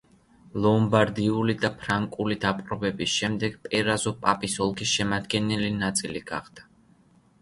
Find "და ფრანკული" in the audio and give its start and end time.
1.65-2.37